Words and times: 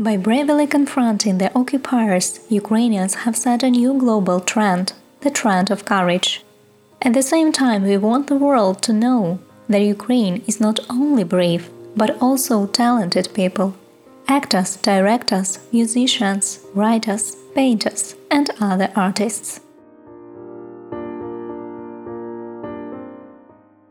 By 0.00 0.16
bravely 0.16 0.68
confronting 0.68 1.38
the 1.38 1.52
occupiers, 1.58 2.38
Ukrainians 2.48 3.14
have 3.24 3.36
set 3.36 3.64
a 3.64 3.70
new 3.70 3.94
global 3.94 4.38
trend 4.38 4.92
the 5.22 5.30
trend 5.30 5.72
of 5.72 5.84
courage. 5.84 6.44
At 7.02 7.14
the 7.14 7.22
same 7.22 7.50
time, 7.52 7.82
we 7.82 7.96
want 7.96 8.28
the 8.28 8.36
world 8.36 8.80
to 8.82 8.92
know 8.92 9.40
that 9.68 9.82
Ukraine 9.82 10.44
is 10.46 10.60
not 10.60 10.78
only 10.88 11.24
brave, 11.24 11.68
but 11.96 12.16
also 12.22 12.66
talented 12.66 13.34
people 13.34 13.74
actors, 14.28 14.76
directors, 14.76 15.58
musicians, 15.72 16.60
writers, 16.74 17.34
painters, 17.54 18.14
and 18.30 18.50
other 18.60 18.92
artists. 18.94 19.60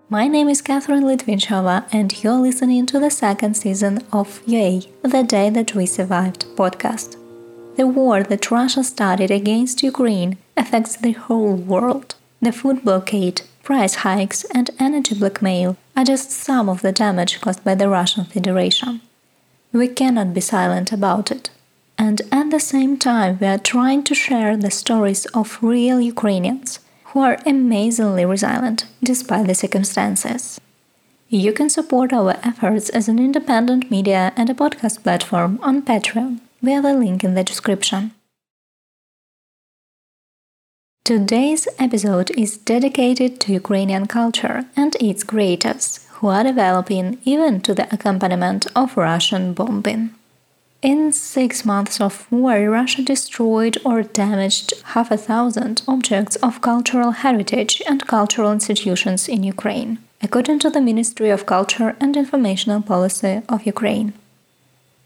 My 0.09 0.29
name 0.29 0.47
is 0.47 0.61
Catherine 0.61 1.03
Litvinchova, 1.03 1.85
and 1.91 2.23
you're 2.23 2.39
listening 2.39 2.85
to 2.85 2.97
the 2.97 3.09
second 3.11 3.57
season 3.57 3.99
of 4.13 4.41
UA, 4.45 4.83
The 5.01 5.21
Day 5.21 5.49
That 5.49 5.75
We 5.75 5.85
Survived 5.85 6.45
podcast. 6.55 7.17
The 7.75 7.87
war 7.87 8.23
that 8.23 8.49
Russia 8.49 8.85
started 8.85 9.31
against 9.31 9.83
Ukraine 9.83 10.37
affects 10.55 10.95
the 10.95 11.11
whole 11.11 11.55
world. 11.55 12.15
The 12.41 12.53
food 12.53 12.85
blockade, 12.85 13.41
price 13.63 13.95
hikes, 13.95 14.45
and 14.45 14.69
energy 14.79 15.13
blackmail 15.13 15.75
are 15.97 16.05
just 16.05 16.31
some 16.31 16.69
of 16.69 16.83
the 16.83 16.93
damage 16.93 17.41
caused 17.41 17.65
by 17.65 17.75
the 17.75 17.89
Russian 17.89 18.23
Federation. 18.23 19.01
We 19.73 19.89
cannot 19.89 20.33
be 20.33 20.39
silent 20.39 20.93
about 20.93 21.31
it. 21.31 21.49
And 21.97 22.21
at 22.31 22.49
the 22.49 22.61
same 22.61 22.95
time, 22.95 23.39
we 23.41 23.47
are 23.47 23.57
trying 23.57 24.03
to 24.05 24.15
share 24.15 24.55
the 24.55 24.71
stories 24.71 25.25
of 25.33 25.61
real 25.61 25.99
Ukrainians 25.99 26.79
who 27.07 27.21
are 27.21 27.37
amazingly 27.45 28.25
resilient 28.25 28.85
despite 29.03 29.47
the 29.47 29.55
circumstances. 29.55 30.59
You 31.29 31.51
can 31.51 31.69
support 31.69 32.13
our 32.13 32.37
efforts 32.43 32.89
as 32.89 33.07
an 33.07 33.19
independent 33.19 33.91
media 33.91 34.33
and 34.35 34.49
a 34.49 34.53
podcast 34.53 35.03
platform 35.03 35.59
on 35.61 35.81
Patreon 35.81 36.39
via 36.61 36.81
the 36.81 36.93
link 36.93 37.23
in 37.23 37.33
the 37.33 37.43
description. 37.43 38.11
Today's 41.03 41.67
episode 41.79 42.31
is 42.31 42.57
dedicated 42.57 43.39
to 43.41 43.53
Ukrainian 43.53 44.07
culture 44.07 44.65
and 44.75 44.95
its 44.99 45.23
creators, 45.23 46.05
who 46.15 46.27
are 46.27 46.43
developing 46.43 47.19
even 47.23 47.61
to 47.61 47.73
the 47.73 47.87
accompaniment 47.93 48.67
of 48.75 48.97
Russian 48.97 49.53
bombing. 49.53 50.16
In 50.87 51.11
six 51.11 51.65
months 51.65 51.99
of 51.99 52.25
war, 52.31 52.57
Russia 52.69 53.01
destroyed 53.01 53.77
or 53.83 54.03
damaged 54.03 54.73
half 54.93 55.11
a 55.11 55.17
thousand 55.17 55.81
objects 55.85 56.37
of 56.37 56.61
cultural 56.61 57.11
heritage 57.11 57.81
and 57.85 58.07
cultural 58.07 58.53
institutions 58.53 59.27
in 59.27 59.43
Ukraine, 59.43 59.97
according 60.21 60.59
to 60.59 60.69
the 60.69 60.79
Ministry 60.79 61.29
of 61.29 61.45
Culture 61.45 61.97
and 61.99 62.15
Informational 62.15 62.81
Policy 62.81 63.41
of 63.49 63.65
Ukraine. 63.65 64.13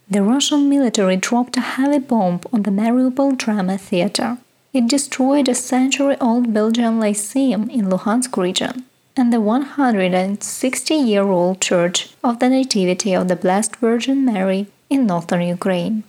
The 0.07 0.21
Russian 0.21 0.69
military 0.69 1.17
dropped 1.17 1.57
a 1.57 1.61
heavy 1.73 1.97
bomb 1.97 2.41
on 2.53 2.61
the 2.61 2.69
Mariupol 2.69 3.39
Drama 3.39 3.79
Theater. 3.79 4.37
It 4.73 4.87
destroyed 4.87 5.49
a 5.49 5.55
century 5.55 6.15
old 6.21 6.53
Belgian 6.53 6.99
Lyceum 6.99 7.71
in 7.71 7.89
Luhansk 7.89 8.37
region 8.37 8.85
and 9.17 9.33
the 9.33 9.41
160 9.41 10.93
year 10.93 11.23
old 11.23 11.59
Church 11.59 12.09
of 12.23 12.37
the 12.37 12.49
Nativity 12.49 13.15
of 13.15 13.29
the 13.29 13.35
Blessed 13.35 13.77
Virgin 13.77 14.23
Mary 14.23 14.67
in 14.92 15.08
northern 15.08 15.42
Ukraine. 15.58 16.03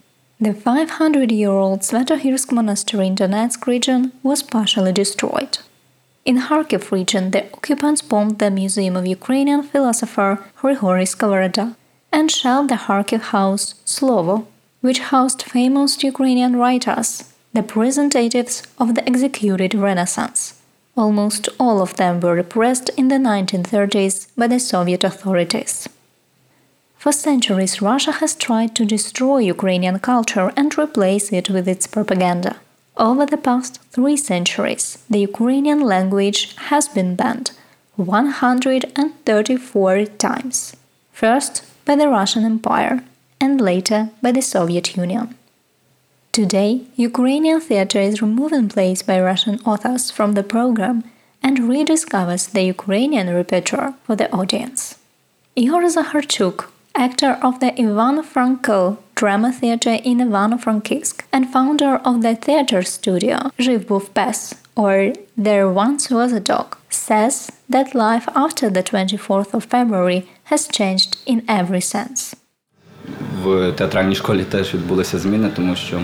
The 0.45 0.53
500 0.53 1.31
year 1.31 1.51
old 1.51 1.79
Svetohirsk 1.79 2.51
monastery 2.51 3.07
in 3.07 3.15
Donetsk 3.15 3.65
region 3.65 4.11
was 4.21 4.43
partially 4.43 4.91
destroyed. 4.91 5.59
In 6.25 6.37
Kharkiv 6.45 6.91
region, 6.91 7.31
the 7.31 7.43
occupants 7.53 8.01
bombed 8.01 8.39
the 8.39 8.51
Museum 8.51 8.95
of 8.97 9.07
Ukrainian 9.07 9.63
philosopher 9.63 10.31
Grigory 10.59 11.05
Skovoroda 11.05 11.75
and 12.11 12.29
shelled 12.29 12.69
the 12.69 12.81
Kharkiv 12.85 13.21
house 13.35 13.75
Slovo, 13.85 14.35
which 14.81 15.07
housed 15.11 15.41
famous 15.43 16.03
Ukrainian 16.03 16.53
writers, 16.57 17.09
the 17.53 17.61
representatives 17.61 18.63
of 18.81 18.95
the 18.95 19.05
executed 19.11 19.73
Renaissance. 19.73 20.39
Almost 20.97 21.49
all 21.59 21.81
of 21.81 21.95
them 21.95 22.19
were 22.19 22.35
repressed 22.35 22.89
in 22.99 23.07
the 23.07 23.21
1930s 23.31 24.15
by 24.37 24.47
the 24.47 24.59
Soviet 24.59 25.03
authorities. 25.03 25.87
For 27.03 27.11
centuries, 27.11 27.81
Russia 27.81 28.13
has 28.13 28.33
tried 28.33 28.75
to 28.75 28.85
destroy 28.85 29.39
Ukrainian 29.39 29.99
culture 29.99 30.53
and 30.55 30.79
replace 30.79 31.33
it 31.33 31.49
with 31.49 31.67
its 31.67 31.85
propaganda. 31.85 32.55
Over 32.95 33.25
the 33.25 33.43
past 33.49 33.81
three 33.91 34.15
centuries, 34.15 34.99
the 35.09 35.19
Ukrainian 35.19 35.81
language 35.81 36.55
has 36.71 36.87
been 36.87 37.17
banned 37.17 37.51
134 37.97 40.05
times. 40.27 40.77
First 41.11 41.65
by 41.83 41.97
the 41.97 42.07
Russian 42.07 42.45
Empire, 42.45 43.03
and 43.41 43.59
later 43.59 44.09
by 44.21 44.31
the 44.31 44.41
Soviet 44.41 44.95
Union. 44.95 45.35
Today, 46.31 46.83
Ukrainian 46.95 47.59
theater 47.59 47.99
is 47.99 48.21
removing 48.21 48.69
plays 48.69 49.03
by 49.03 49.19
Russian 49.19 49.59
authors 49.65 50.09
from 50.09 50.35
the 50.35 50.43
program 50.55 51.03
and 51.45 51.67
rediscovers 51.71 52.53
the 52.53 52.63
Ukrainian 52.75 53.27
repertoire 53.39 53.93
for 54.05 54.15
the 54.15 54.31
audience. 54.31 54.95
Igor 55.57 55.83
Zakharchuk 55.97 56.69
actor 56.94 57.38
of 57.42 57.60
the 57.60 57.72
Ivan 57.80 58.22
Franko 58.22 58.98
Drama 59.14 59.52
Theatre 59.52 59.98
in 60.04 60.18
Ivano-Frankivsk 60.18 61.22
and 61.32 61.52
founder 61.52 62.00
of 62.04 62.22
the 62.22 62.34
theatre 62.34 62.82
studio 62.82 63.50
Živ 63.58 63.86
Buv 63.86 64.14
Pes, 64.14 64.54
or 64.76 65.12
There 65.36 65.68
Once 65.68 66.10
Was 66.10 66.32
a 66.32 66.40
Dog, 66.40 66.76
says 66.90 67.50
that 67.68 67.94
life 67.94 68.26
after 68.34 68.68
the 68.70 68.82
24th 68.82 69.54
of 69.54 69.64
February 69.64 70.28
has 70.44 70.68
changed 70.68 71.18
in 71.26 71.42
every 71.48 71.80
sense. 71.80 72.34
В 73.42 73.72
театральній 73.72 74.14
школі 74.14 74.44
теж 74.44 74.74
відбулися 74.74 75.18
зміни, 75.18 75.50
тому 75.56 75.76
що 75.76 76.00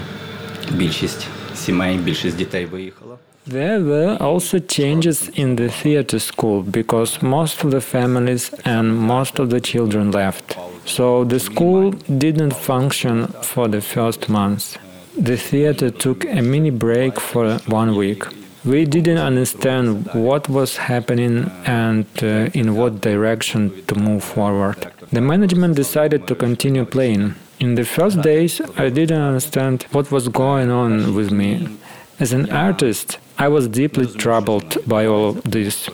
більшість 0.72 1.26
сімей, 1.54 1.98
більшість 1.98 2.36
дітей 2.36 2.66
виїхала. 2.66 3.18
There 3.47 3.79
were 3.79 4.17
also 4.19 4.59
changes 4.59 5.29
in 5.29 5.55
the 5.55 5.69
theater 5.69 6.19
school 6.19 6.61
because 6.61 7.21
most 7.21 7.63
of 7.63 7.71
the 7.71 7.81
families 7.81 8.53
and 8.65 8.95
most 8.95 9.39
of 9.39 9.49
the 9.49 9.59
children 9.59 10.11
left. 10.11 10.57
So 10.85 11.23
the 11.23 11.39
school 11.39 11.91
didn't 11.91 12.53
function 12.53 13.27
for 13.41 13.67
the 13.67 13.81
first 13.81 14.29
month. 14.29 14.77
The 15.17 15.37
theater 15.37 15.89
took 15.89 16.25
a 16.25 16.41
mini 16.41 16.69
break 16.69 17.19
for 17.19 17.57
one 17.67 17.95
week. 17.95 18.23
We 18.65 18.85
didn't 18.85 19.17
understand 19.17 20.09
what 20.13 20.49
was 20.49 20.77
happening 20.77 21.49
and 21.65 22.05
uh, 22.21 22.49
in 22.53 22.75
what 22.75 23.01
direction 23.01 23.85
to 23.87 23.95
move 23.95 24.23
forward. 24.23 24.91
The 25.11 25.21
management 25.21 25.75
decided 25.75 26.27
to 26.27 26.35
continue 26.35 26.85
playing. 26.85 27.35
In 27.59 27.75
the 27.75 27.85
first 27.85 28.21
days, 28.21 28.61
I 28.77 28.89
didn't 28.89 29.21
understand 29.21 29.83
what 29.91 30.11
was 30.11 30.27
going 30.27 30.69
on 30.71 31.15
with 31.15 31.31
me. 31.31 31.77
As 32.19 32.33
an 32.33 32.49
artist, 32.51 33.17
I 33.37 33.47
was 33.47 33.69
deeply 33.69 34.05
troubled 34.05 34.77
by 34.85 35.05
all 35.05 35.31
this, 35.31 35.89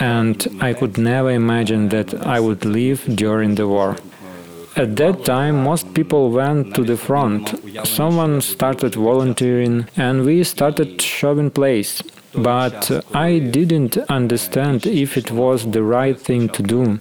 and 0.00 0.36
I 0.60 0.72
could 0.72 0.98
never 0.98 1.30
imagine 1.30 1.90
that 1.90 2.26
I 2.26 2.40
would 2.40 2.64
live 2.64 3.04
during 3.14 3.54
the 3.54 3.68
war. 3.68 3.96
At 4.74 4.96
that 4.96 5.24
time, 5.24 5.62
most 5.62 5.94
people 5.94 6.30
went 6.30 6.74
to 6.74 6.82
the 6.82 6.96
front. 6.96 7.54
Someone 7.84 8.40
started 8.40 8.96
volunteering, 8.96 9.86
and 9.96 10.24
we 10.24 10.42
started 10.42 11.00
showing 11.00 11.50
plays. 11.50 12.02
But 12.34 13.04
I 13.14 13.38
didn't 13.38 13.96
understand 14.08 14.84
if 14.84 15.16
it 15.16 15.30
was 15.30 15.70
the 15.70 15.82
right 15.82 16.18
thing 16.20 16.48
to 16.50 16.62
do 16.62 17.00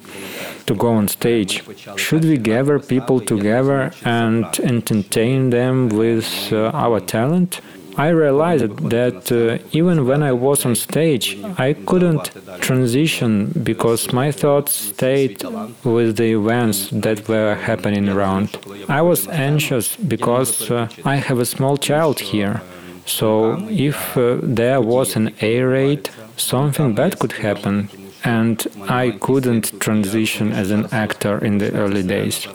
to 0.68 0.76
go 0.76 0.90
on 0.90 1.08
stage. 1.08 1.64
Should 1.96 2.26
we 2.26 2.38
gather 2.38 2.80
people 2.80 3.20
together 3.22 3.92
and 4.06 4.46
entertain 4.60 5.50
them 5.50 5.90
with 5.90 6.54
uh, 6.54 6.72
our 6.74 7.00
talent? 7.00 7.62
I 7.98 8.10
realized 8.10 8.78
that 8.90 9.32
uh, 9.32 9.58
even 9.72 10.06
when 10.06 10.22
I 10.22 10.32
was 10.32 10.66
on 10.66 10.76
stage, 10.76 11.38
I 11.58 11.74
couldn't 11.74 12.30
transition 12.62 13.52
because 13.64 14.14
my 14.14 14.32
thoughts 14.32 14.74
stayed 14.74 15.44
with 15.84 16.18
the 16.18 16.34
events 16.34 16.90
that 16.92 17.28
were 17.28 17.56
happening 17.56 18.08
around. 18.08 18.58
I 18.88 19.02
was 19.02 19.28
anxious 19.28 19.96
because 19.96 20.70
uh, 20.70 20.88
I 21.06 21.16
have 21.16 21.40
a 21.40 21.46
small 21.46 21.78
child 21.78 22.20
here. 22.20 22.62
So 23.08 23.58
if 23.70 24.16
uh, 24.16 24.38
there 24.44 24.80
was 24.82 25.16
an 25.16 25.34
air 25.42 25.70
raid, 25.70 26.10
something 26.36 26.94
bad 26.94 27.18
could 27.18 27.32
happen, 27.32 27.90
and 28.27 28.67
I 28.89 29.11
couldn't 29.21 29.81
transition 29.81 30.53
as 30.53 30.71
an 30.71 30.87
actor 30.93 31.45
in 31.45 31.59
the 31.59 31.73
early 31.75 32.03
days. 32.03 32.47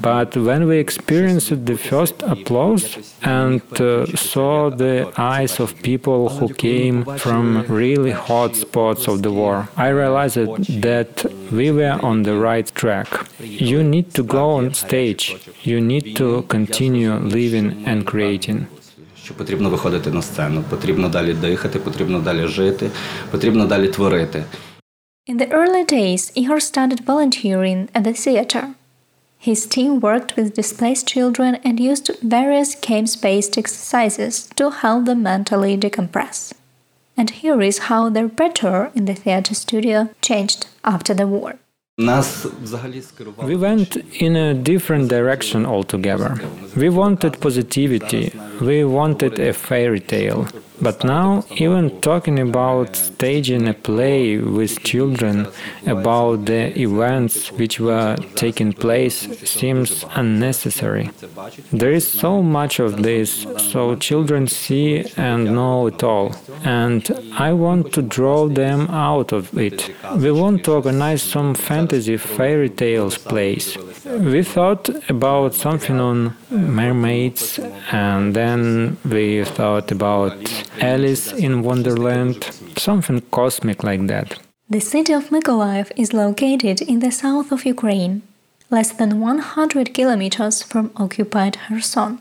But 0.00 0.36
when 0.36 0.66
we 0.66 0.78
experienced 0.78 1.66
the 1.66 1.76
first 1.76 2.22
applause 2.22 2.98
and 3.22 3.62
uh, 3.80 4.06
saw 4.16 4.70
the 4.70 5.12
eyes 5.16 5.58
of 5.60 5.74
people 5.82 6.28
who 6.28 6.52
came 6.52 7.04
from 7.16 7.64
really 7.68 8.10
hot 8.10 8.56
spots 8.56 9.08
of 9.08 9.22
the 9.22 9.32
war, 9.32 9.68
I 9.76 9.88
realized 9.88 10.36
that 10.82 11.24
we 11.50 11.70
were 11.70 11.98
on 12.02 12.24
the 12.24 12.36
right 12.36 12.68
track. 12.74 13.08
You 13.40 13.82
need 13.82 14.14
to 14.14 14.22
go 14.22 14.50
on 14.50 14.74
stage, 14.74 15.24
you 15.62 15.80
need 15.80 16.16
to 16.16 16.42
continue 16.42 17.14
living 17.14 17.84
and 17.86 18.04
creating. 18.04 18.66
Що 19.24 19.34
потрібно 19.34 19.70
виходити 19.70 20.10
на 20.10 20.22
сцену, 20.22 20.64
потрібно 20.70 21.08
далі 21.08 21.34
дихати, 21.34 21.78
потрібно 21.78 22.20
далі 22.20 22.46
жити, 22.46 22.90
потрібно 23.30 23.66
далі 23.66 23.88
творити. 23.88 24.44
In 25.27 25.37
the 25.37 25.51
early 25.51 25.83
days, 25.83 26.31
Igor 26.33 26.59
started 26.59 27.01
volunteering 27.01 27.89
at 27.93 28.03
the 28.05 28.13
theater. 28.13 28.73
His 29.37 29.67
team 29.67 29.99
worked 29.99 30.35
with 30.35 30.55
displaced 30.55 31.07
children 31.07 31.55
and 31.63 31.79
used 31.79 32.09
various 32.23 32.73
games 32.73 33.15
based 33.15 33.55
exercises 33.55 34.49
to 34.55 34.71
help 34.71 35.05
them 35.05 35.21
mentally 35.21 35.77
decompress. 35.77 36.53
And 37.15 37.29
here 37.29 37.61
is 37.61 37.87
how 37.89 38.09
their 38.09 38.25
repertoire 38.25 38.91
in 38.95 39.05
the 39.05 39.13
theater 39.13 39.53
studio 39.53 40.09
changed 40.21 40.65
after 40.83 41.13
the 41.13 41.27
war. 41.27 41.59
We 41.97 43.55
went 43.55 43.97
in 44.19 44.35
a 44.35 44.55
different 44.55 45.09
direction 45.09 45.67
altogether. 45.67 46.39
We 46.75 46.89
wanted 46.89 47.39
positivity, 47.39 48.33
we 48.59 48.83
wanted 48.85 49.39
a 49.39 49.53
fairy 49.53 49.99
tale. 49.99 50.47
But 50.81 51.03
now, 51.03 51.45
even 51.57 52.01
talking 52.01 52.39
about 52.39 52.95
staging 52.95 53.67
a 53.67 53.73
play 53.73 54.37
with 54.37 54.83
children 54.83 55.47
about 55.85 56.45
the 56.45 56.77
events 56.79 57.51
which 57.51 57.79
were 57.79 58.15
taking 58.35 58.73
place 58.73 59.17
seems 59.47 60.05
unnecessary. 60.15 61.11
There 61.71 61.91
is 61.91 62.07
so 62.07 62.41
much 62.41 62.79
of 62.79 63.03
this, 63.03 63.45
so 63.57 63.95
children 63.95 64.47
see 64.47 65.05
and 65.17 65.53
know 65.53 65.87
it 65.87 66.03
all, 66.03 66.33
and 66.63 67.07
I 67.33 67.53
want 67.53 67.93
to 67.93 68.01
draw 68.01 68.47
them 68.47 68.87
out 68.89 69.31
of 69.31 69.55
it. 69.57 69.91
We 70.17 70.31
want 70.31 70.63
to 70.65 70.73
organize 70.73 71.21
some 71.21 71.53
fantasy 71.53 72.17
fairy 72.17 72.69
tales 72.69 73.17
plays. 73.17 73.77
We 74.19 74.43
thought 74.43 74.89
about 75.09 75.53
something 75.53 75.99
on 75.99 76.35
mermaids, 76.49 77.59
and 77.91 78.35
then 78.35 78.97
we 79.05 79.45
thought 79.45 79.89
about 79.91 80.33
Alice 80.81 81.31
in 81.31 81.63
Wonderland, 81.63 82.43
something 82.75 83.21
cosmic 83.31 83.83
like 83.85 84.07
that. 84.07 84.37
The 84.69 84.81
city 84.81 85.13
of 85.13 85.29
Mykolaiv 85.29 85.91
is 85.95 86.13
located 86.13 86.81
in 86.81 86.99
the 86.99 87.11
south 87.11 87.53
of 87.53 87.65
Ukraine, 87.65 88.21
less 88.69 88.91
than 88.91 89.21
100 89.21 89.93
kilometers 89.93 90.61
from 90.61 90.91
occupied 90.97 91.57
Kherson. 91.67 92.19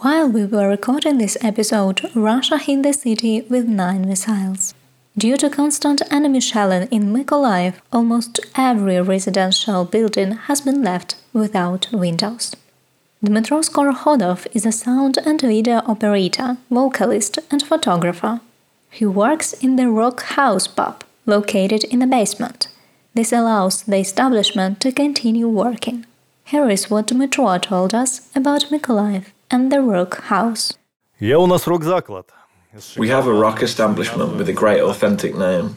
While 0.00 0.28
we 0.28 0.44
were 0.44 0.68
recording 0.68 1.16
this 1.16 1.38
episode, 1.40 2.02
Russia 2.14 2.58
hit 2.58 2.82
the 2.82 2.92
city 2.92 3.42
with 3.48 3.64
nine 3.66 4.06
missiles. 4.06 4.73
Due 5.16 5.36
to 5.36 5.48
constant 5.48 6.02
enemy 6.10 6.40
shelling 6.40 6.88
in 6.90 7.12
Mykolaiv, 7.12 7.74
almost 7.92 8.40
every 8.56 9.00
residential 9.00 9.84
building 9.84 10.32
has 10.32 10.60
been 10.60 10.82
left 10.82 11.14
without 11.32 11.86
windows. 11.92 12.56
Dmitro 13.24 13.62
Skorohodov 13.62 14.48
is 14.52 14.66
a 14.66 14.72
sound 14.72 15.18
and 15.24 15.40
video 15.40 15.82
operator, 15.86 16.56
vocalist, 16.68 17.38
and 17.48 17.62
photographer. 17.62 18.40
He 18.90 19.06
works 19.06 19.52
in 19.52 19.76
the 19.76 19.88
Rock 19.88 20.20
House 20.34 20.66
pub, 20.66 21.04
located 21.26 21.84
in 21.84 22.00
the 22.00 22.08
basement. 22.08 22.66
This 23.14 23.32
allows 23.32 23.82
the 23.84 23.98
establishment 23.98 24.80
to 24.80 24.90
continue 24.90 25.46
working. 25.46 26.06
Here 26.44 26.68
is 26.68 26.90
what 26.90 27.06
Dmitro 27.06 27.62
told 27.62 27.94
us 27.94 28.28
about 28.34 28.68
Mykolaiv 28.68 29.26
and 29.48 29.70
the 29.70 29.80
Rock 29.80 30.24
House. 30.24 30.72
We 32.96 33.08
have 33.08 33.26
a 33.26 33.32
rock 33.32 33.62
establishment 33.62 34.36
with 34.36 34.48
a 34.48 34.52
great 34.52 34.80
authentic 34.80 35.36
name, 35.36 35.76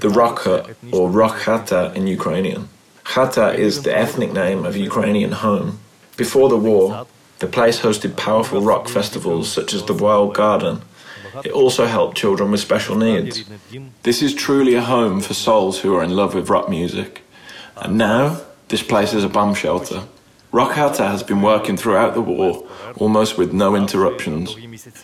the 0.00 0.10
Rock 0.10 0.40
Hut 0.40 0.76
or 0.92 1.10
Rock 1.10 1.40
Hata 1.42 1.92
in 1.94 2.06
Ukrainian. 2.06 2.68
Hata 3.04 3.54
is 3.54 3.82
the 3.82 3.96
ethnic 3.96 4.32
name 4.32 4.66
of 4.66 4.76
Ukrainian 4.76 5.32
home. 5.32 5.78
Before 6.16 6.48
the 6.48 6.56
war, 6.56 7.06
the 7.38 7.46
place 7.46 7.80
hosted 7.80 8.16
powerful 8.16 8.60
rock 8.60 8.88
festivals 8.88 9.50
such 9.50 9.72
as 9.72 9.84
the 9.84 9.94
Wild 9.94 10.34
Garden. 10.34 10.82
It 11.44 11.52
also 11.52 11.86
helped 11.86 12.16
children 12.16 12.50
with 12.50 12.60
special 12.60 12.96
needs. 12.96 13.44
This 14.02 14.22
is 14.22 14.34
truly 14.34 14.74
a 14.74 14.82
home 14.82 15.20
for 15.20 15.34
souls 15.34 15.80
who 15.80 15.94
are 15.94 16.02
in 16.02 16.10
love 16.10 16.34
with 16.34 16.50
rock 16.50 16.68
music. 16.68 17.22
And 17.76 17.96
now, 17.98 18.40
this 18.68 18.82
place 18.82 19.12
is 19.12 19.24
a 19.24 19.28
bomb 19.28 19.54
shelter. 19.54 20.02
Rock 20.56 20.72
Hata 20.72 21.06
has 21.06 21.22
been 21.22 21.42
working 21.42 21.76
throughout 21.76 22.14
the 22.14 22.22
war, 22.22 22.66
almost 22.96 23.36
with 23.36 23.52
no 23.52 23.76
interruptions. 23.76 24.56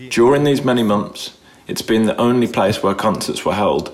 During 0.08 0.44
these 0.44 0.64
many 0.64 0.82
months, 0.82 1.36
it's 1.66 1.82
been 1.82 2.06
the 2.06 2.16
only 2.16 2.46
place 2.46 2.82
where 2.82 2.94
concerts 2.94 3.44
were 3.44 3.52
held. 3.52 3.92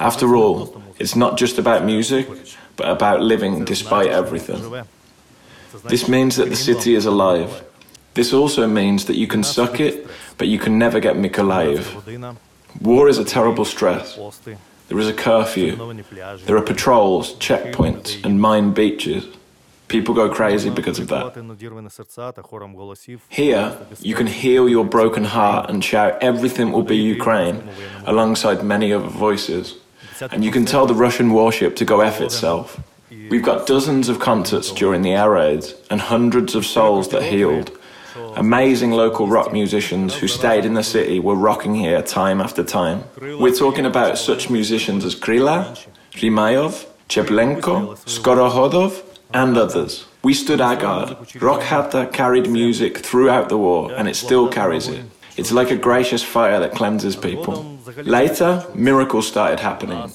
After 0.00 0.34
all, 0.34 0.82
it's 0.98 1.14
not 1.14 1.38
just 1.38 1.56
about 1.56 1.84
music, 1.84 2.26
but 2.74 2.88
about 2.88 3.22
living 3.22 3.64
despite 3.64 4.08
everything. 4.08 4.60
This 5.84 6.08
means 6.08 6.34
that 6.34 6.48
the 6.48 6.56
city 6.56 6.96
is 6.96 7.06
alive. 7.06 7.62
This 8.14 8.32
also 8.32 8.66
means 8.66 9.04
that 9.04 9.16
you 9.16 9.28
can 9.28 9.44
suck 9.44 9.78
it, 9.78 10.04
but 10.36 10.48
you 10.48 10.58
can 10.58 10.80
never 10.80 10.98
get 10.98 11.14
Mykolaiv. 11.14 12.36
War 12.80 13.08
is 13.08 13.18
a 13.18 13.24
terrible 13.24 13.64
stress. 13.64 14.18
There 14.88 14.98
is 14.98 15.06
a 15.06 15.14
curfew. 15.14 15.76
There 16.44 16.56
are 16.56 16.68
patrols, 16.72 17.34
checkpoints, 17.34 18.24
and 18.24 18.40
mined 18.40 18.74
beaches. 18.74 19.37
People 19.88 20.14
go 20.14 20.28
crazy 20.28 20.70
because 20.70 20.98
of 20.98 21.08
that. 21.08 21.34
Here, 23.28 23.78
you 24.00 24.14
can 24.14 24.26
heal 24.26 24.68
your 24.68 24.84
broken 24.84 25.24
heart 25.24 25.70
and 25.70 25.82
shout 25.82 26.22
everything 26.22 26.72
will 26.72 26.82
be 26.82 26.96
Ukraine 26.96 27.62
alongside 28.04 28.62
many 28.62 28.92
other 28.92 29.08
voices. 29.08 29.76
And 30.32 30.44
you 30.44 30.50
can 30.50 30.64
tell 30.66 30.86
the 30.86 30.94
Russian 30.94 31.32
warship 31.32 31.76
to 31.76 31.84
go 31.84 32.00
F 32.00 32.20
itself. 32.20 32.80
We've 33.30 33.42
got 33.42 33.66
dozens 33.66 34.08
of 34.08 34.18
concerts 34.18 34.72
during 34.72 35.02
the 35.02 35.12
air 35.12 35.30
raids 35.30 35.74
and 35.90 36.00
hundreds 36.00 36.54
of 36.54 36.66
souls 36.66 37.08
that 37.08 37.22
healed. 37.22 37.70
Amazing 38.36 38.90
local 38.90 39.26
rock 39.28 39.52
musicians 39.52 40.14
who 40.14 40.28
stayed 40.28 40.64
in 40.64 40.74
the 40.74 40.82
city 40.82 41.18
were 41.20 41.34
rocking 41.34 41.74
here 41.74 42.02
time 42.02 42.40
after 42.40 42.62
time. 42.64 43.04
We're 43.20 43.54
talking 43.54 43.86
about 43.86 44.18
such 44.18 44.50
musicians 44.50 45.04
as 45.04 45.14
Krila, 45.14 45.78
Rimayov, 46.12 46.86
Cheplenko, 47.08 47.96
Skorohodov, 48.04 49.02
and 49.32 49.56
others. 49.56 50.06
We 50.22 50.34
stood 50.34 50.60
our 50.60 50.76
guard. 50.76 51.16
Rock 51.40 51.62
Hata 51.62 52.08
carried 52.12 52.50
music 52.50 52.98
throughout 52.98 53.48
the 53.48 53.58
war, 53.58 53.92
and 53.92 54.08
it 54.08 54.16
still 54.16 54.48
carries 54.48 54.88
it. 54.88 55.04
It's 55.36 55.52
like 55.52 55.70
a 55.70 55.76
gracious 55.76 56.22
fire 56.22 56.58
that 56.58 56.72
cleanses 56.72 57.14
people. 57.14 57.78
Later, 57.98 58.66
miracles 58.74 59.28
started 59.28 59.60
happening. 59.60 60.10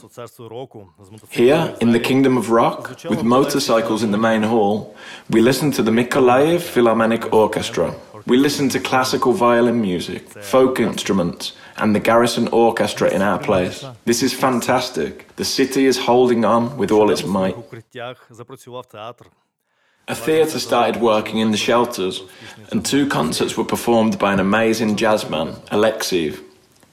Here, 1.29 1.75
in 1.79 1.93
the 1.93 1.99
Kingdom 1.99 2.37
of 2.37 2.49
Rock, 2.51 3.03
with 3.09 3.23
motorcycles 3.23 4.03
in 4.03 4.11
the 4.11 4.17
main 4.17 4.43
hall, 4.43 4.95
we 5.29 5.41
listened 5.41 5.73
to 5.75 5.83
the 5.83 5.91
Mykolaiv 5.91 6.59
Philharmonic 6.61 7.31
Orchestra. 7.33 7.95
We 8.25 8.37
listened 8.37 8.71
to 8.71 8.79
classical 8.79 9.33
violin 9.33 9.81
music, 9.81 10.29
folk 10.29 10.79
instruments, 10.79 11.53
and 11.75 11.93
the 11.93 11.99
Garrison 11.99 12.47
Orchestra 12.49 13.09
in 13.09 13.21
our 13.21 13.37
place. 13.37 13.85
This 14.05 14.23
is 14.23 14.33
fantastic. 14.33 15.35
The 15.35 15.43
city 15.43 15.85
is 15.85 15.97
holding 15.97 16.45
on 16.45 16.77
with 16.77 16.91
all 16.91 17.11
its 17.11 17.25
might. 17.25 17.55
A 20.07 20.15
theatre 20.15 20.59
started 20.59 21.01
working 21.01 21.39
in 21.39 21.51
the 21.51 21.57
shelters, 21.57 22.23
and 22.71 22.85
two 22.85 23.07
concerts 23.07 23.57
were 23.57 23.65
performed 23.65 24.17
by 24.19 24.31
an 24.33 24.39
amazing 24.39 24.95
jazzman, 24.95 25.55
Alexiev. 25.69 26.41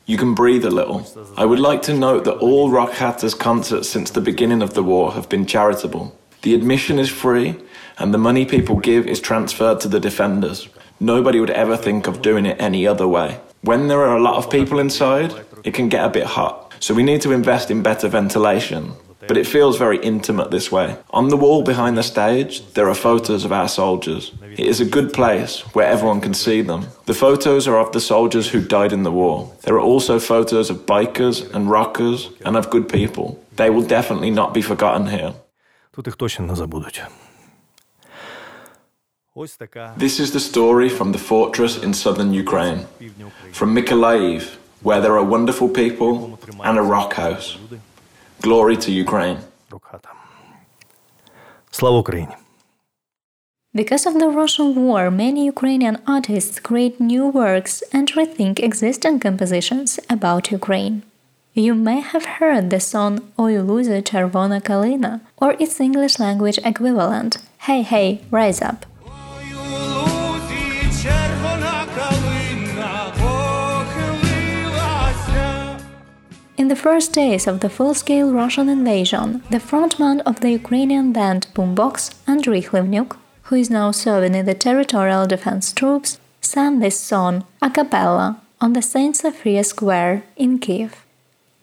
You 0.06 0.16
can 0.16 0.34
breathe 0.34 0.64
a 0.64 0.70
little. 0.70 1.06
I 1.37 1.44
would 1.44 1.60
like 1.60 1.82
to 1.82 1.94
note 1.94 2.25
that 2.25 2.38
all 2.38 2.70
Rock 2.70 2.92
concerts 3.38 3.88
since 3.88 4.10
the 4.10 4.20
beginning 4.20 4.62
of 4.62 4.75
the 4.75 4.82
war 4.82 5.12
have 5.12 5.28
been 5.28 5.46
charitable. 5.46 6.16
The 6.42 6.54
admission 6.54 6.99
is 6.99 7.08
free, 7.08 7.54
and 7.99 8.12
the 8.12 8.18
money 8.18 8.44
people 8.44 8.76
give 8.76 9.06
is 9.06 9.20
transferred 9.20 9.78
to 9.80 9.88
the 9.88 10.00
defenders. 10.00 10.68
Nobody 11.00 11.40
would 11.40 11.50
ever 11.50 11.76
think 11.76 12.07
of 12.07 12.23
doing 12.23 12.47
it 12.47 12.61
any 12.61 12.87
other 12.87 13.09
way. 13.09 13.40
When 13.62 13.88
there 13.88 14.02
are 14.02 14.16
a 14.16 14.23
lot 14.23 14.37
of 14.37 14.50
people 14.50 14.78
inside, 14.78 15.35
it 15.64 15.75
can 15.75 15.88
get 15.88 16.04
a 16.04 16.11
bit 16.11 16.26
hot, 16.26 16.73
so 16.78 16.95
we 16.95 17.02
need 17.02 17.23
to 17.23 17.33
invest 17.33 17.71
in 17.71 17.83
better 17.83 18.09
ventilation 18.09 18.92
but 19.30 19.37
it 19.37 19.47
feels 19.47 19.78
very 19.78 19.99
intimate 19.99 20.50
this 20.50 20.73
way. 20.73 20.97
On 21.11 21.28
the 21.28 21.37
wall 21.37 21.62
behind 21.62 21.97
the 21.97 22.02
stage, 22.02 22.66
there 22.73 22.88
are 22.88 22.95
photos 22.95 23.45
of 23.45 23.52
our 23.52 23.69
soldiers. 23.69 24.33
It 24.42 24.66
is 24.66 24.80
a 24.80 24.85
good 24.85 25.12
place 25.12 25.61
where 25.75 25.87
everyone 25.87 26.21
can 26.21 26.35
see 26.35 26.62
them. 26.62 26.87
The 27.07 27.14
photos 27.14 27.69
are 27.69 27.78
of 27.78 27.92
the 27.92 28.00
soldiers 28.00 28.49
who 28.49 28.61
died 28.61 28.92
in 28.92 29.02
the 29.02 29.12
war. 29.12 29.52
There 29.62 29.75
are 29.75 29.80
also 29.80 30.19
photos 30.19 30.71
of 30.71 30.87
bikers 30.87 31.49
and 31.54 31.71
rockers 31.71 32.30
and 32.45 32.57
of 32.57 32.71
good 32.71 32.88
people. 32.88 33.38
They 33.57 33.71
will 33.71 33.83
definitely 33.83 34.30
not 34.30 34.54
be 34.54 34.62
forgotten 34.62 35.07
here. 35.07 35.35
This 39.97 40.21
is 40.21 40.31
the 40.31 40.39
story 40.39 40.88
from 40.88 41.12
the 41.12 41.17
fortress 41.17 41.75
in 41.83 41.93
southern 41.93 42.31
Ukraine, 42.33 42.85
from 43.51 43.75
Mykolaiv, 43.75 44.55
where 44.81 45.01
there 45.01 45.17
are 45.17 45.25
wonderful 45.25 45.67
people 45.67 46.39
and 46.63 46.77
a 46.77 46.81
rock 46.81 47.15
house. 47.15 47.57
Glory 48.41 48.77
to 48.77 48.91
Ukraine. 48.91 49.39
Слава 51.71 51.97
Україні! 51.97 52.35
Because 53.74 54.05
of 54.05 54.13
the 54.21 54.29
Russian 54.41 54.69
war, 54.75 55.12
many 55.12 55.41
Ukrainian 55.53 55.97
artists 56.07 56.55
create 56.67 57.01
new 57.13 57.25
works 57.41 57.83
and 57.91 58.05
rethink 58.17 58.55
existing 58.69 59.19
compositions 59.19 60.00
about 60.15 60.50
Ukraine. 60.59 60.95
You 61.65 61.74
may 61.88 62.00
have 62.13 62.25
heard 62.39 62.69
the 62.69 62.79
song 62.79 63.13
Oi 63.38 63.53
Luze 63.69 63.97
Червона 64.09 64.59
Kalina 64.67 65.13
or 65.43 65.50
its 65.63 65.75
English 65.88 66.15
language 66.25 66.59
equivalent, 66.71 67.31
Hey 67.65 67.81
Hey, 67.91 68.07
Rise 68.31 68.62
Up. 68.71 68.79
The 76.70 76.76
first 76.76 77.12
days 77.12 77.48
of 77.48 77.58
the 77.58 77.68
full 77.68 77.94
scale 77.94 78.32
Russian 78.32 78.68
invasion, 78.68 79.42
the 79.50 79.58
frontman 79.58 80.20
of 80.20 80.38
the 80.38 80.52
Ukrainian 80.52 81.12
band 81.12 81.48
Boombox, 81.52 82.14
Andriy 82.28 82.64
Hlivnyuk, 82.64 83.16
who 83.46 83.56
is 83.56 83.70
now 83.70 83.90
serving 83.90 84.36
in 84.36 84.46
the 84.46 84.54
Territorial 84.54 85.26
Defense 85.26 85.72
Troops, 85.72 86.20
sang 86.40 86.78
this 86.78 86.96
song 87.00 87.44
a 87.60 87.70
cappella 87.70 88.40
on 88.60 88.74
the 88.74 88.82
Saint 88.82 89.16
Sophia 89.16 89.64
Square 89.64 90.22
in 90.36 90.60
Kiev. 90.60 91.04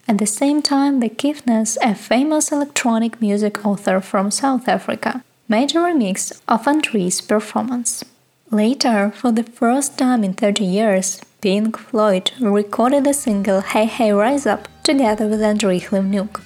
At 0.10 0.18
the 0.18 0.26
same 0.26 0.62
time, 0.62 1.00
the 1.00 1.08
Kiffness, 1.08 1.78
a 1.82 1.96
famous 1.96 2.52
electronic 2.52 3.22
music 3.22 3.66
author 3.66 4.02
from 4.02 4.30
South 4.30 4.68
Africa, 4.68 5.24
made 5.48 5.72
a 5.72 5.80
remix 5.80 6.38
of 6.50 6.68
Andre's 6.68 7.22
performance. 7.22 8.04
Later, 8.52 9.14
for 9.16 9.32
the 9.32 9.44
first 9.44 9.98
time 9.98 10.26
in 10.26 10.34
30 10.34 10.66
years, 10.66 11.22
Pink 11.40 11.78
Floyd 11.78 12.32
recorded 12.42 13.06
the 13.06 13.14
single 13.14 13.62
Hey 13.62 13.86
Hey 13.86 14.12
Rise 14.12 14.46
Up 14.46 14.68
together 14.88 15.28
with 15.28 15.42
Andrei 15.52 15.80
Khlyvnyuk. 15.82 16.42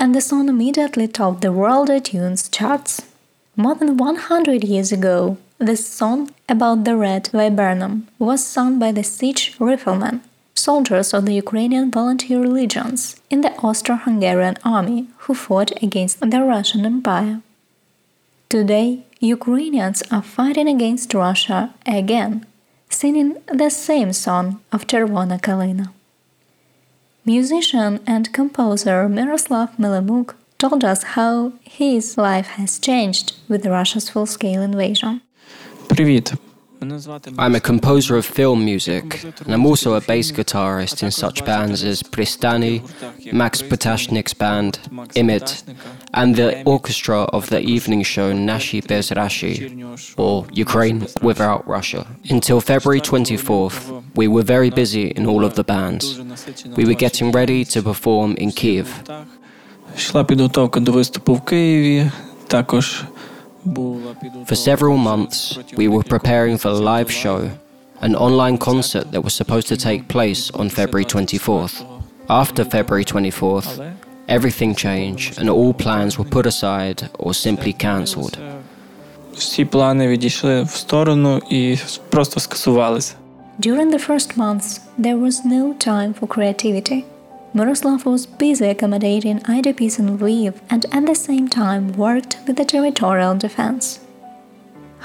And 0.00 0.14
the 0.14 0.20
song 0.20 0.48
immediately 0.48 1.08
topped 1.08 1.40
the 1.40 1.52
World 1.52 1.88
iTunes 1.88 2.48
charts. 2.56 3.02
More 3.56 3.74
than 3.74 3.96
100 3.96 4.62
years 4.62 4.92
ago, 4.92 5.36
this 5.58 5.84
song 6.00 6.30
about 6.48 6.84
the 6.84 6.96
Red 6.96 7.28
Viburnum 7.32 8.06
was 8.20 8.46
sung 8.46 8.78
by 8.78 8.92
the 8.92 9.02
Sich 9.02 9.56
Riflemen, 9.58 10.20
soldiers 10.54 11.12
of 11.12 11.26
the 11.26 11.34
Ukrainian 11.34 11.90
volunteer 11.90 12.42
legions 12.58 13.16
in 13.28 13.40
the 13.40 13.54
Austro-Hungarian 13.66 14.58
army 14.64 15.08
who 15.22 15.34
fought 15.34 15.72
against 15.82 16.20
the 16.20 16.42
Russian 16.54 16.86
Empire. 16.86 17.40
Today, 18.48 18.88
Ukrainians 19.18 20.04
are 20.12 20.22
fighting 20.22 20.68
against 20.68 21.12
Russia 21.12 21.74
again, 21.84 22.46
singing 22.97 23.35
the 23.47 23.69
same 23.69 24.13
song 24.13 24.59
of 24.71 24.87
Chervona 24.87 25.39
Kalina. 25.39 25.87
Musician 27.25 27.99
and 28.05 28.33
composer 28.33 29.07
Miroslav 29.09 29.69
Milemuk 29.77 30.35
told 30.57 30.83
us 30.83 31.03
how 31.15 31.53
his 31.61 32.17
life 32.17 32.47
has 32.57 32.79
changed 32.79 33.33
with 33.49 33.65
Russia's 33.65 34.09
full-scale 34.09 34.61
invasion. 34.61 35.21
Привіт. 35.87 36.46
I'm 36.80 37.54
a 37.54 37.60
composer 37.60 38.16
of 38.16 38.24
film 38.24 38.64
music, 38.64 39.24
and 39.44 39.52
I'm 39.52 39.66
also 39.66 39.94
a 39.94 40.00
bass 40.00 40.30
guitarist 40.30 41.02
in 41.02 41.10
such 41.10 41.44
bands 41.44 41.82
as 41.82 42.02
Pristani, 42.02 42.82
Max 43.32 43.62
Ptashnik's 43.62 44.32
band, 44.32 44.78
Imit, 45.16 45.64
and 46.14 46.36
the 46.36 46.62
orchestra 46.64 47.22
of 47.22 47.48
the 47.48 47.60
evening 47.60 48.04
show 48.04 48.32
Nashi 48.32 48.80
Bez 48.80 49.10
Rashi, 49.10 49.56
or 50.16 50.46
Ukraine 50.52 51.06
Without 51.20 51.66
Russia. 51.66 52.06
Until 52.30 52.60
February 52.60 53.00
24th, 53.00 54.04
we 54.14 54.28
were 54.28 54.44
very 54.44 54.70
busy 54.70 55.08
in 55.08 55.26
all 55.26 55.44
of 55.44 55.54
the 55.54 55.64
bands. 55.64 56.20
We 56.76 56.84
were 56.84 56.94
getting 56.94 57.32
ready 57.32 57.64
to 57.64 57.82
perform 57.82 58.36
in 58.36 58.52
Kiev. 58.52 58.88
Йшла 59.96 60.24
підготовка 60.24 60.80
до 60.80 60.92
виступу 60.92 61.34
в 61.34 61.40
Києві, 61.40 62.10
також 62.46 63.04
For 64.45 64.55
several 64.55 64.97
months, 64.97 65.57
we 65.77 65.87
were 65.87 66.03
preparing 66.03 66.57
for 66.57 66.69
a 66.69 66.73
live 66.73 67.09
show, 67.09 67.51
an 68.01 68.15
online 68.15 68.57
concert 68.57 69.11
that 69.11 69.23
was 69.23 69.33
supposed 69.33 69.67
to 69.69 69.77
take 69.77 70.07
place 70.07 70.51
on 70.51 70.69
February 70.69 71.05
24th. 71.05 71.75
After 72.29 72.65
February 72.65 73.05
24th, 73.05 73.93
everything 74.27 74.75
changed 74.75 75.39
and 75.39 75.49
all 75.49 75.73
plans 75.73 76.17
were 76.17 76.29
put 76.29 76.45
aside 76.45 77.09
or 77.19 77.33
simply 77.33 77.73
cancelled. 77.73 78.37
всі 79.35 79.65
плани 79.65 80.07
відійшли 80.07 80.63
в 80.63 80.69
сторону 80.69 81.41
і 81.49 81.77
просто 82.09 82.39
скасувалися. 82.39 83.15
During 83.59 83.91
the 83.91 84.07
first 84.09 84.37
months, 84.37 84.79
there 84.99 85.19
was 85.25 85.45
no 85.45 85.73
time 85.87 86.13
for 86.19 86.27
creativity. 86.27 87.03
Miroslav 87.53 88.05
was 88.05 88.25
busy 88.25 88.65
accommodating 88.65 89.39
IDPs 89.41 89.99
in 89.99 90.17
Lviv 90.17 90.53
and 90.69 90.85
at 90.91 91.05
the 91.05 91.15
same 91.15 91.47
time 91.47 91.93
worked 91.93 92.37
with 92.47 92.55
the 92.57 92.65
territorial 92.65 93.35
defense. 93.37 93.99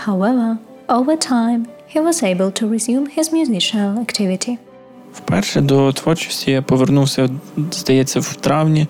However, 0.07 0.59
over 0.88 1.17
time, 1.17 1.67
he 1.87 2.00
was 2.00 2.23
able 2.23 2.50
to 2.52 2.67
resume 2.67 3.07
his 3.07 3.33
musical 3.33 3.99
activity. 3.99 4.59
Вперше 5.12 5.61
до 5.61 5.93
творчості 5.93 6.50
я 6.50 6.62
повернувся, 6.62 7.28
здається, 7.73 8.21
в 8.21 8.35
травні, 8.35 8.87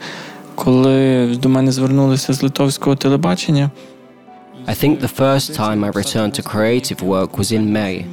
коли 0.55 1.27
до 1.37 1.49
мене 1.49 1.73
звернулися 1.73 2.33
з 2.33 2.43
литовського 2.43 2.97
телебачення. 2.97 3.71
I 4.67 4.75
think 4.85 5.01
the 5.01 5.21
first 5.21 5.55
time 5.55 5.85
I 5.85 5.91
returned 5.91 6.35
to 6.39 6.43
creative 6.43 7.01
work 7.03 7.39
was 7.39 7.53
in 7.53 7.73
May. 7.73 8.05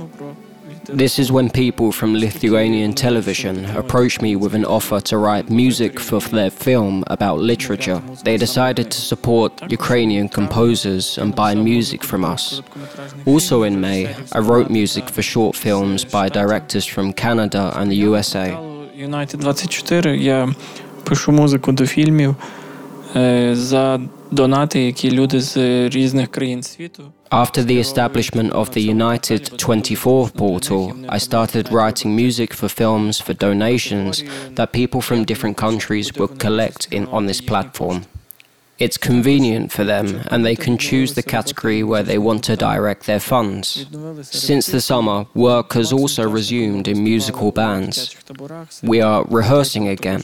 This 0.89 1.19
is 1.19 1.31
when 1.31 1.49
people 1.49 1.91
from 1.91 2.15
Lithuanian 2.15 2.93
television 2.93 3.65
approached 3.75 4.21
me 4.21 4.35
with 4.35 4.53
an 4.55 4.65
offer 4.65 4.99
to 5.01 5.17
write 5.17 5.49
music 5.49 5.99
for 5.99 6.19
their 6.19 6.49
film 6.49 7.03
about 7.07 7.39
literature. 7.39 8.01
They 8.23 8.37
decided 8.37 8.91
to 8.91 9.01
support 9.01 9.51
Ukrainian 9.71 10.27
composers 10.29 11.17
and 11.17 11.35
buy 11.35 11.55
music 11.55 12.03
from 12.03 12.23
us. 12.23 12.61
Also 13.25 13.63
in 13.63 13.79
May, 13.81 14.15
I 14.31 14.39
wrote 14.39 14.69
music 14.69 15.09
for 15.09 15.21
short 15.21 15.55
films 15.55 16.05
by 16.05 16.29
directors 16.29 16.85
from 16.85 17.13
Canada 17.13 17.71
and 17.75 17.91
the 17.91 17.97
USA. 18.09 18.47
United 18.95 19.41
24 19.41 20.15
я 20.15 20.49
пишу 21.03 21.31
музику 21.31 21.71
до 21.71 21.85
фільмів 21.85 22.35
е, 23.15 23.55
за 23.55 23.99
донати, 24.31 24.79
які 24.79 25.11
люди 25.11 25.41
з 25.41 25.57
різних 25.89 26.31
країн 26.31 26.63
світу. 26.63 27.03
After 27.31 27.65
the 27.65 27.77
establishment 27.79 28.51
of 28.51 28.69
the 28.77 28.95
United 28.95 29.57
24 29.57 30.29
portal, 30.37 30.93
I 31.09 31.19
started 31.19 31.71
writing 31.71 32.11
music 32.15 32.53
for 32.53 32.69
films 32.81 33.19
for 33.25 33.33
donations 33.33 34.23
that 34.55 34.67
people 34.71 35.01
from 35.01 35.25
different 35.25 35.57
countries 35.57 36.07
would 36.17 36.33
collect 36.45 36.81
in 36.97 37.03
on 37.07 37.25
this 37.25 37.41
platform. 37.41 37.97
It's 38.80 38.96
convenient 38.96 39.70
for 39.70 39.84
them 39.84 40.22
and 40.30 40.44
they 40.44 40.56
can 40.56 40.78
choose 40.78 41.12
the 41.12 41.22
category 41.22 41.82
where 41.82 42.02
they 42.02 42.16
want 42.16 42.42
to 42.44 42.56
direct 42.56 43.04
their 43.04 43.20
funds. 43.20 43.86
Since 44.22 44.68
the 44.68 44.80
summer, 44.80 45.26
work 45.34 45.74
has 45.74 45.92
also 45.92 46.28
resumed 46.28 46.88
in 46.88 47.04
musical 47.04 47.52
bands. 47.52 48.16
We 48.82 49.02
are 49.02 49.24
rehearsing 49.28 49.86
again. 49.86 50.22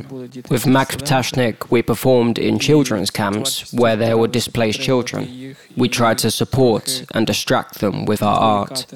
With 0.49 0.67
Max 0.67 0.97
Ptashnik, 0.97 1.71
we 1.71 1.83
performed 1.83 2.39
in 2.39 2.59
children's 2.59 3.11
camps 3.11 3.73
where 3.75 3.95
there 3.95 4.17
were 4.17 4.29
displaced 4.29 4.81
children. 4.81 5.55
We 5.77 5.91
tried 5.91 6.17
to 6.19 6.31
support 6.31 7.05
and 7.13 7.27
distract 7.27 7.81
them 7.81 8.07
with 8.07 8.23
our 8.23 8.39
art. 8.39 8.87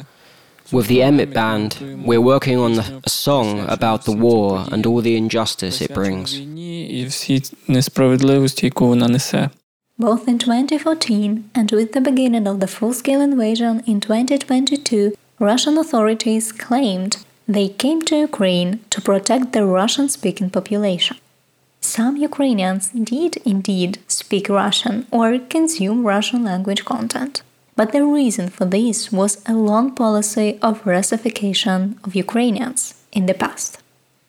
With 0.73 0.87
the 0.87 1.03
Emmett 1.03 1.35
Band, 1.35 1.77
we're 2.07 2.21
working 2.21 2.57
on 2.59 2.79
a 2.79 3.09
song 3.09 3.67
about 3.69 4.05
the 4.05 4.12
war 4.12 4.67
and 4.71 4.87
all 4.87 5.00
the 5.00 5.17
injustice 5.17 5.81
it 5.81 5.93
brings. 5.93 6.39
Both 9.99 10.29
in 10.29 10.39
2014 10.39 11.50
and 11.55 11.73
with 11.73 11.93
the 11.93 12.00
beginning 12.00 12.47
of 12.47 12.61
the 12.61 12.67
full 12.67 12.93
scale 12.93 13.21
invasion 13.21 13.83
in 13.87 14.00
2022, 14.00 15.17
Russian 15.41 15.77
authorities 15.77 16.53
claimed 16.53 17.17
they 17.49 17.69
came 17.69 18.03
to 18.03 18.17
Ukraine 18.17 18.81
to 18.91 19.00
protect 19.00 19.53
the 19.53 19.65
Russian 19.65 20.09
speaking 20.09 20.50
population. 20.50 21.17
Some 21.81 22.17
Ukrainians 22.17 22.91
did 22.91 23.39
indeed 23.39 23.99
speak 24.07 24.49
Russian 24.49 25.07
or 25.11 25.39
consume 25.39 26.07
Russian 26.07 26.45
language 26.45 26.85
content 26.85 27.43
But 27.79 27.91
the 27.91 28.05
reason 28.05 28.50
for 28.50 28.65
this 28.65 29.12
was 29.12 29.41
a 29.46 29.53
long 29.53 29.96
policy 29.96 30.58
of 30.62 30.86
Russification 30.86 32.00
of 32.05 32.15
Ukrainians 32.15 32.94
in 33.12 33.25
the 33.25 33.34
past. 33.34 33.72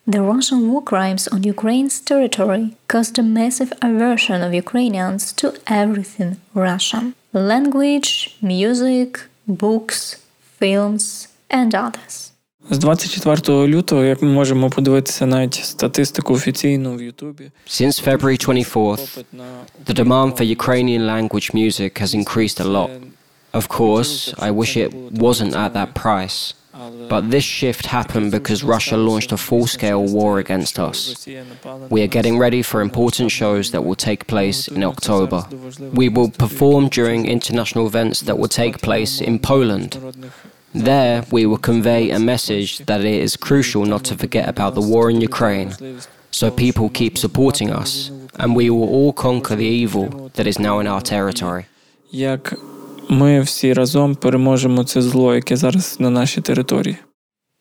The 0.05 0.21
Russian 0.21 0.59
war 0.69 0.81
crimes 0.81 1.27
on 1.33 1.43
Ukraine's 1.43 1.99
territory 2.11 2.65
caused 2.87 3.19
a 3.19 3.23
massive 3.23 3.71
aversion 3.81 4.41
of 4.41 4.53
Ukrainians 4.53 5.33
to 5.39 5.47
everything 5.81 6.31
Russian 6.53 7.05
language, 7.33 8.37
music, 8.41 9.09
books, 9.47 9.99
films, 10.59 11.27
and 11.49 11.75
others. 11.75 12.31
З 12.69 12.77
24 12.77 13.67
лютого, 13.67 14.03
як 14.03 14.21
ми 14.21 14.29
можемо 14.29 14.69
подивитися 14.69 15.25
навіть 15.25 15.53
статистику 15.53 16.33
офіційну 16.33 16.95
в 16.95 17.01
Ютубі, 17.01 17.51
Since 17.67 18.07
February 18.07 18.47
24th, 18.47 18.97
попит 18.97 19.33
на 19.33 19.43
the 19.85 20.03
demand 20.03 20.37
for 20.37 20.57
Ukrainian 20.57 21.01
language 21.01 21.53
music 21.55 22.01
has 22.01 22.15
increased 22.15 22.61
a 22.61 22.65
lot. 22.65 22.89
Of 23.52 23.68
course, 23.68 24.34
I 24.38 24.50
wish 24.50 24.76
it 24.76 24.92
wasn't 24.94 25.54
at 25.54 25.72
that 25.74 25.94
price. 25.94 26.54
But 27.08 27.30
this 27.30 27.44
shift 27.44 27.86
happened 27.86 28.30
because 28.32 28.64
Russia 28.64 28.96
launched 28.96 29.30
a 29.32 29.36
full 29.36 29.66
scale 29.66 30.04
war 30.04 30.38
against 30.38 30.78
us. 30.78 31.26
We 31.90 32.02
are 32.02 32.06
getting 32.06 32.38
ready 32.38 32.62
for 32.62 32.80
important 32.80 33.30
shows 33.30 33.70
that 33.72 33.84
will 33.84 33.94
take 33.94 34.26
place 34.26 34.68
in 34.68 34.82
October. 34.82 35.44
We 35.92 36.08
will 36.08 36.30
perform 36.30 36.88
during 36.88 37.26
international 37.26 37.86
events 37.86 38.20
that 38.20 38.38
will 38.38 38.48
take 38.48 38.80
place 38.80 39.20
in 39.20 39.38
Poland. 39.38 39.98
There, 40.74 41.24
we 41.30 41.44
will 41.44 41.58
convey 41.58 42.10
a 42.10 42.18
message 42.18 42.78
that 42.86 43.00
it 43.02 43.20
is 43.26 43.36
crucial 43.36 43.84
not 43.84 44.04
to 44.04 44.16
forget 44.16 44.48
about 44.48 44.74
the 44.74 44.80
war 44.80 45.10
in 45.10 45.20
Ukraine, 45.20 45.74
so 46.30 46.50
people 46.50 46.88
keep 46.88 47.18
supporting 47.18 47.70
us, 47.70 48.10
and 48.40 48.56
we 48.56 48.70
will 48.70 48.88
all 48.88 49.12
conquer 49.12 49.54
the 49.54 49.66
evil 49.66 50.30
that 50.36 50.46
is 50.46 50.58
now 50.58 50.78
in 50.80 50.86
our 50.86 51.02
territory 51.02 51.66
як 53.11 53.11
ми 53.11 53.41
всі 53.41 53.73
разом 53.73 54.15
переможемо 54.15 54.83
це 54.83 55.01
зло, 55.01 55.35
яке 55.35 55.55
зараз 55.55 55.97
на 55.99 56.09
нашій 56.09 56.41
території. 56.41 56.97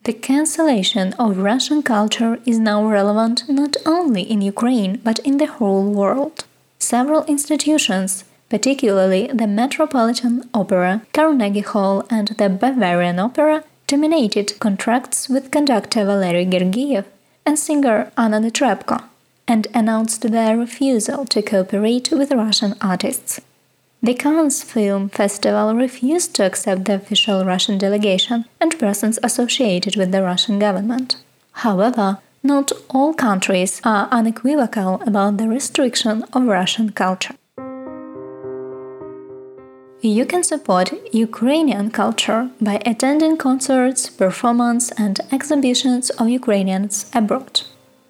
The 0.05 0.31
cancellation 0.31 1.16
of 1.16 1.43
Russian 1.43 1.83
culture 1.83 2.37
is 2.47 2.59
now 2.59 2.81
relevant 2.99 3.37
not 3.49 3.75
only 3.85 4.33
in 4.33 4.52
Ukraine 4.55 4.99
but 5.05 5.19
in 5.28 5.37
the 5.38 5.49
whole 5.59 5.85
world. 6.00 6.45
several 6.78 7.25
institutions, 7.25 8.25
particularly 8.49 9.28
the 9.33 9.47
Metropolitan 9.47 10.49
Opera, 10.55 11.02
Carnegie 11.12 11.61
Hall, 11.61 12.07
and 12.11 12.28
the 12.28 12.49
Bavarian 12.49 13.19
Opera, 13.19 13.64
terminated 13.87 14.59
contracts 14.59 15.28
with 15.28 15.50
conductor 15.50 16.05
Valery 16.05 16.47
Gergiev 16.47 17.05
and 17.45 17.59
singer 17.59 18.11
Anna 18.16 18.40
Netrebko 18.40 19.05
and 19.49 19.69
announced 19.75 20.23
their 20.23 20.57
refusal 20.57 21.25
to 21.26 21.40
cooperate 21.40 22.11
with 22.11 22.33
Russian 22.33 22.75
artists. 22.81 23.40
The 24.03 24.15
Cannes 24.15 24.63
Film 24.63 25.10
Festival 25.10 25.75
refused 25.75 26.34
to 26.36 26.43
accept 26.43 26.86
the 26.86 26.96
official 26.96 27.46
Russian 27.46 27.77
delegation 27.77 28.46
and 28.60 28.79
persons 28.79 29.20
associated 29.22 29.96
with 29.96 30.12
the 30.12 30.24
Russian 30.24 30.58
government. 30.58 31.17
However, 31.51 32.17
not 32.41 32.72
all 32.89 33.13
countries 33.13 33.79
are 33.84 34.08
unequivocal 34.10 35.03
about 35.05 35.38
the 35.38 35.48
restriction 35.48 36.24
of 36.34 36.46
Russian 36.46 36.93
culture. 36.93 37.36
You 40.01 40.25
can 40.25 40.43
support 40.43 40.93
Ukrainian 41.13 41.91
culture 41.91 42.50
by 42.60 42.81
attending 42.84 43.38
concerts, 43.38 44.10
performances, 44.10 44.91
and 44.98 45.20
exhibitions 45.31 46.10
of 46.10 46.27
Ukrainians 46.27 47.05
abroad, 47.13 47.62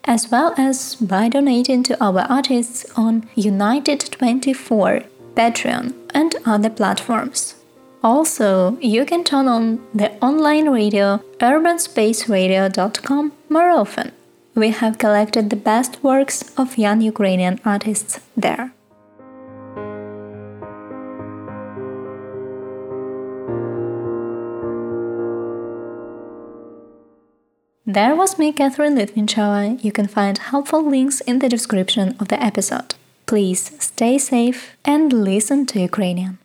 as 0.05 0.31
well 0.31 0.53
as 0.57 0.95
by 0.95 1.27
donating 1.27 1.83
to 1.83 2.01
our 2.01 2.21
artists 2.29 2.85
on 2.95 3.27
United24, 3.35 5.10
Patreon, 5.35 5.93
and 6.13 6.35
other 6.45 6.69
platforms. 6.69 7.55
Also, 8.03 8.77
you 8.81 9.05
can 9.05 9.23
turn 9.23 9.47
on 9.47 9.79
the 9.93 10.11
online 10.23 10.69
radio 10.69 11.21
urbanspaceradio.com 11.39 13.31
more 13.49 13.69
often. 13.69 14.11
We 14.55 14.71
have 14.71 14.97
collected 14.97 15.49
the 15.49 15.55
best 15.55 16.03
works 16.03 16.51
of 16.57 16.77
young 16.77 17.01
Ukrainian 17.01 17.59
artists 17.63 18.19
there. 18.35 18.73
There 27.85 28.15
was 28.15 28.39
me, 28.39 28.53
Catherine 28.53 28.95
Litvinchova. 28.95 29.83
You 29.83 29.91
can 29.91 30.07
find 30.07 30.37
helpful 30.37 30.81
links 30.81 31.19
in 31.21 31.39
the 31.39 31.49
description 31.49 32.15
of 32.19 32.29
the 32.29 32.41
episode. 32.41 32.95
Please 33.31 33.71
stay 33.79 34.17
safe 34.17 34.75
and 34.83 35.13
listen 35.13 35.65
to 35.67 35.79
Ukrainian. 35.79 36.40